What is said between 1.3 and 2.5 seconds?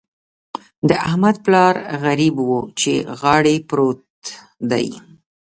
پلار غريب